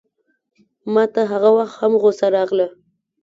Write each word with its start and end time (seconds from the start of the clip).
ماته 0.93 1.21
هغه 1.31 1.49
وخت 1.57 1.75
هم 1.81 1.93
غوسه 2.01 2.27
راغله. 2.35 2.67